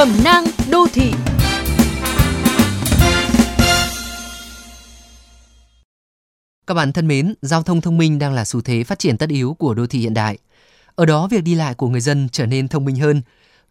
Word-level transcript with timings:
Cẩm 0.00 0.24
nang 0.24 0.44
đô 0.70 0.86
thị 0.92 1.12
Các 6.66 6.74
bạn 6.74 6.92
thân 6.92 7.08
mến, 7.08 7.34
giao 7.42 7.62
thông 7.62 7.80
thông 7.80 7.98
minh 7.98 8.18
đang 8.18 8.32
là 8.32 8.44
xu 8.44 8.60
thế 8.60 8.84
phát 8.84 8.98
triển 8.98 9.18
tất 9.18 9.28
yếu 9.30 9.54
của 9.54 9.74
đô 9.74 9.86
thị 9.86 9.98
hiện 9.98 10.14
đại. 10.14 10.38
Ở 10.94 11.06
đó 11.06 11.28
việc 11.30 11.44
đi 11.44 11.54
lại 11.54 11.74
của 11.74 11.88
người 11.88 12.00
dân 12.00 12.28
trở 12.32 12.46
nên 12.46 12.68
thông 12.68 12.84
minh 12.84 12.96
hơn, 12.96 13.22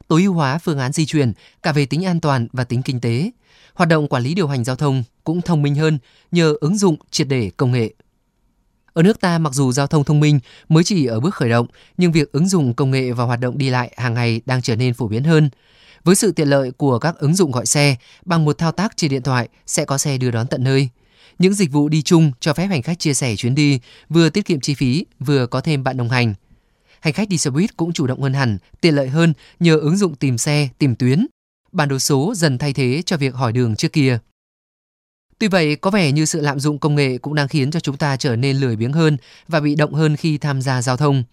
tối 0.07 0.23
ưu 0.23 0.33
hóa 0.33 0.57
phương 0.57 0.79
án 0.79 0.91
di 0.91 1.05
chuyển 1.05 1.33
cả 1.63 1.71
về 1.71 1.85
tính 1.85 2.05
an 2.05 2.19
toàn 2.19 2.47
và 2.53 2.63
tính 2.63 2.81
kinh 2.81 3.01
tế. 3.01 3.31
Hoạt 3.73 3.89
động 3.89 4.07
quản 4.07 4.23
lý 4.23 4.33
điều 4.33 4.47
hành 4.47 4.63
giao 4.63 4.75
thông 4.75 5.03
cũng 5.23 5.41
thông 5.41 5.61
minh 5.61 5.75
hơn 5.75 5.99
nhờ 6.31 6.53
ứng 6.61 6.77
dụng 6.77 6.95
triệt 7.11 7.27
để 7.27 7.51
công 7.57 7.71
nghệ. 7.71 7.93
Ở 8.99 9.03
nước 9.03 9.19
ta 9.19 9.37
mặc 9.37 9.53
dù 9.53 9.71
giao 9.71 9.87
thông 9.87 10.03
thông 10.03 10.19
minh 10.19 10.39
mới 10.69 10.83
chỉ 10.83 11.05
ở 11.05 11.19
bước 11.19 11.35
khởi 11.35 11.49
động, 11.49 11.67
nhưng 11.97 12.11
việc 12.11 12.31
ứng 12.31 12.47
dụng 12.47 12.73
công 12.73 12.91
nghệ 12.91 13.11
vào 13.11 13.27
hoạt 13.27 13.39
động 13.39 13.57
đi 13.57 13.69
lại 13.69 13.93
hàng 13.97 14.13
ngày 14.13 14.41
đang 14.45 14.61
trở 14.61 14.75
nên 14.75 14.93
phổ 14.93 15.07
biến 15.07 15.23
hơn. 15.23 15.49
Với 16.03 16.15
sự 16.15 16.31
tiện 16.31 16.47
lợi 16.47 16.71
của 16.71 16.99
các 16.99 17.17
ứng 17.17 17.35
dụng 17.35 17.51
gọi 17.51 17.65
xe, 17.65 17.95
bằng 18.25 18.45
một 18.45 18.57
thao 18.57 18.71
tác 18.71 18.97
trên 18.97 19.11
điện 19.11 19.21
thoại 19.21 19.49
sẽ 19.65 19.85
có 19.85 19.97
xe 19.97 20.17
đưa 20.17 20.31
đón 20.31 20.47
tận 20.47 20.63
nơi. 20.63 20.89
Những 21.39 21.53
dịch 21.53 21.71
vụ 21.71 21.89
đi 21.89 22.01
chung 22.01 22.31
cho 22.39 22.53
phép 22.53 22.65
hành 22.65 22.81
khách 22.81 22.99
chia 22.99 23.13
sẻ 23.13 23.35
chuyến 23.35 23.55
đi, 23.55 23.79
vừa 24.09 24.29
tiết 24.29 24.45
kiệm 24.45 24.59
chi 24.59 24.73
phí, 24.73 25.05
vừa 25.19 25.47
có 25.47 25.61
thêm 25.61 25.83
bạn 25.83 25.97
đồng 25.97 26.09
hành. 26.09 26.33
Hành 26.99 27.13
khách 27.13 27.29
đi 27.29 27.37
xe 27.37 27.49
buýt 27.49 27.77
cũng 27.77 27.93
chủ 27.93 28.07
động 28.07 28.21
hơn 28.21 28.33
hẳn, 28.33 28.57
tiện 28.81 28.95
lợi 28.95 29.07
hơn 29.07 29.33
nhờ 29.59 29.77
ứng 29.77 29.97
dụng 29.97 30.15
tìm 30.15 30.37
xe, 30.37 30.69
tìm 30.77 30.95
tuyến. 30.95 31.27
Bản 31.71 31.89
đồ 31.89 31.99
số 31.99 32.33
dần 32.35 32.57
thay 32.57 32.73
thế 32.73 33.01
cho 33.05 33.17
việc 33.17 33.35
hỏi 33.35 33.51
đường 33.51 33.75
trước 33.75 33.93
kia. 33.93 34.19
Tuy 35.39 35.47
vậy, 35.47 35.75
có 35.75 35.91
vẻ 35.91 36.11
như 36.11 36.25
sự 36.25 36.41
lạm 36.41 36.59
dụng 36.59 36.79
công 36.79 36.95
nghệ 36.95 37.17
cũng 37.17 37.35
đang 37.35 37.47
khiến 37.47 37.71
cho 37.71 37.79
chúng 37.79 37.97
ta 37.97 38.17
trở 38.17 38.35
nên 38.35 38.57
lười 38.57 38.75
biếng 38.75 38.93
hơn 38.93 39.17
và 39.47 39.59
bị 39.59 39.75
động 39.75 39.93
hơn 39.93 40.15
khi 40.15 40.37
tham 40.37 40.61
gia 40.61 40.81
giao 40.81 40.97
thông. 40.97 41.23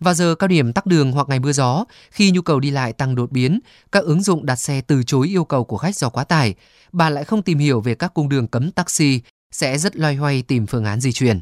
Vào 0.00 0.14
giờ 0.14 0.34
cao 0.34 0.48
điểm 0.48 0.72
tắc 0.72 0.86
đường 0.86 1.12
hoặc 1.12 1.28
ngày 1.28 1.38
mưa 1.38 1.52
gió, 1.52 1.84
khi 2.10 2.30
nhu 2.30 2.42
cầu 2.42 2.60
đi 2.60 2.70
lại 2.70 2.92
tăng 2.92 3.14
đột 3.14 3.32
biến, 3.32 3.60
các 3.92 4.04
ứng 4.04 4.22
dụng 4.22 4.46
đặt 4.46 4.56
xe 4.56 4.80
từ 4.80 5.02
chối 5.02 5.28
yêu 5.28 5.44
cầu 5.44 5.64
của 5.64 5.76
khách 5.76 5.96
do 5.96 6.08
quá 6.08 6.24
tải, 6.24 6.54
bà 6.92 7.10
lại 7.10 7.24
không 7.24 7.42
tìm 7.42 7.58
hiểu 7.58 7.80
về 7.80 7.94
các 7.94 8.14
cung 8.14 8.28
đường 8.28 8.48
cấm 8.48 8.70
taxi, 8.70 9.20
sẽ 9.52 9.78
rất 9.78 9.96
loay 9.96 10.14
hoay 10.14 10.42
tìm 10.42 10.66
phương 10.66 10.84
án 10.84 11.00
di 11.00 11.12
chuyển. 11.12 11.40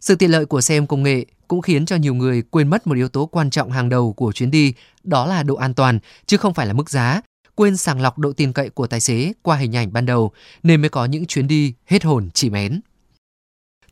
Sự 0.00 0.14
tiện 0.14 0.30
lợi 0.30 0.46
của 0.46 0.60
xe 0.60 0.76
ôm 0.76 0.86
công 0.86 1.02
nghệ 1.02 1.24
cũng 1.48 1.62
khiến 1.62 1.86
cho 1.86 1.96
nhiều 1.96 2.14
người 2.14 2.42
quên 2.42 2.68
mất 2.68 2.86
một 2.86 2.94
yếu 2.94 3.08
tố 3.08 3.26
quan 3.26 3.50
trọng 3.50 3.70
hàng 3.70 3.88
đầu 3.88 4.12
của 4.12 4.32
chuyến 4.32 4.50
đi, 4.50 4.74
đó 5.04 5.26
là 5.26 5.42
độ 5.42 5.54
an 5.54 5.74
toàn, 5.74 5.98
chứ 6.26 6.36
không 6.36 6.54
phải 6.54 6.66
là 6.66 6.72
mức 6.72 6.90
giá, 6.90 7.20
quên 7.54 7.76
sàng 7.76 8.00
lọc 8.00 8.18
độ 8.18 8.32
tin 8.32 8.52
cậy 8.52 8.70
của 8.70 8.86
tài 8.86 9.00
xế 9.00 9.32
qua 9.42 9.56
hình 9.56 9.76
ảnh 9.76 9.92
ban 9.92 10.06
đầu 10.06 10.32
nên 10.62 10.80
mới 10.80 10.88
có 10.88 11.04
những 11.04 11.26
chuyến 11.26 11.46
đi 11.46 11.74
hết 11.86 12.04
hồn 12.04 12.30
chỉ 12.34 12.50
mến. 12.50 12.80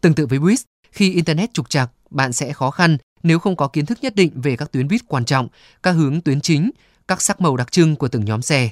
Tương 0.01 0.15
tự 0.15 0.27
với 0.27 0.39
buýt, 0.39 0.61
khi 0.93 1.13
Internet 1.13 1.55
trục 1.55 1.71
trặc, 1.71 1.91
bạn 2.11 2.33
sẽ 2.33 2.53
khó 2.53 2.71
khăn 2.71 2.99
nếu 3.23 3.39
không 3.39 3.57
có 3.57 3.69
kiến 3.69 3.87
thức 3.87 3.99
nhất 4.03 4.15
định 4.15 4.41
về 4.41 4.57
các 4.57 4.73
tuyến 4.73 4.89
buýt 4.89 5.01
quan 5.09 5.25
trọng, 5.25 5.49
các 5.83 5.91
hướng 5.91 6.21
tuyến 6.21 6.41
chính, 6.41 6.71
các 7.09 7.23
sắc 7.23 7.41
màu 7.41 7.57
đặc 7.57 7.73
trưng 7.73 7.97
của 7.97 8.09
từng 8.09 8.25
nhóm 8.25 8.43
xe. 8.43 8.71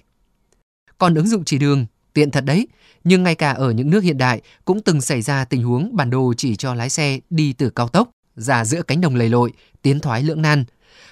Còn 0.99 1.15
ứng 1.15 1.29
dụng 1.29 1.45
chỉ 1.45 1.59
đường, 1.59 1.87
tiện 2.13 2.31
thật 2.31 2.45
đấy, 2.45 2.69
nhưng 3.05 3.23
ngay 3.23 3.35
cả 3.35 3.51
ở 3.51 3.71
những 3.71 3.91
nước 3.91 4.05
hiện 4.05 4.19
đại 4.19 4.41
cũng 4.65 4.83
từng 4.83 5.01
xảy 5.01 5.23
ra 5.23 5.45
tình 5.45 5.63
huống 5.63 5.97
bản 5.97 6.11
đồ 6.11 6.35
chỉ 6.37 6.57
cho 6.57 6.75
lái 6.75 6.91
xe 6.91 7.21
đi 7.31 7.53
từ 7.53 7.71
cao 7.71 7.89
tốc 7.89 8.11
ra 8.36 8.64
giữa 8.64 8.83
cánh 8.83 9.00
đồng 9.00 9.14
lầy 9.14 9.28
lội, 9.28 9.53
tiến 9.83 10.00
thoái 10.00 10.23
lưỡng 10.23 10.42
nan. 10.42 10.64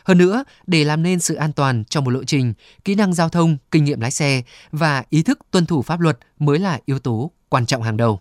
Hơn 0.04 0.18
nữa, 0.18 0.44
để 0.66 0.84
làm 0.84 1.02
nên 1.02 1.20
sự 1.20 1.34
an 1.34 1.52
toàn 1.52 1.84
trong 1.84 2.04
một 2.04 2.10
lộ 2.10 2.24
trình, 2.24 2.54
kỹ 2.84 2.94
năng 2.94 3.14
giao 3.14 3.28
thông, 3.28 3.56
kinh 3.70 3.84
nghiệm 3.84 4.00
lái 4.00 4.10
xe 4.10 4.42
và 4.72 5.04
ý 5.10 5.22
thức 5.22 5.38
tuân 5.50 5.66
thủ 5.66 5.82
pháp 5.82 6.00
luật 6.00 6.18
mới 6.38 6.58
là 6.58 6.80
yếu 6.84 6.98
tố 6.98 7.30
quan 7.48 7.66
trọng 7.66 7.82
hàng 7.82 7.96
đầu. 7.96 8.20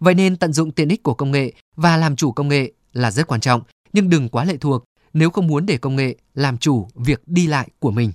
Vậy 0.00 0.14
nên 0.14 0.36
tận 0.36 0.52
dụng 0.52 0.70
tiện 0.70 0.88
ích 0.88 1.02
của 1.02 1.14
công 1.14 1.30
nghệ 1.30 1.52
và 1.76 1.96
làm 1.96 2.16
chủ 2.16 2.32
công 2.32 2.48
nghệ 2.48 2.72
là 2.92 3.10
rất 3.10 3.26
quan 3.26 3.40
trọng, 3.40 3.62
nhưng 3.92 4.10
đừng 4.10 4.28
quá 4.28 4.44
lệ 4.44 4.56
thuộc 4.56 4.84
nếu 5.12 5.30
không 5.30 5.46
muốn 5.46 5.66
để 5.66 5.76
công 5.76 5.96
nghệ 5.96 6.16
làm 6.34 6.58
chủ 6.58 6.88
việc 6.94 7.22
đi 7.26 7.46
lại 7.46 7.68
của 7.78 7.90
mình. 7.90 8.12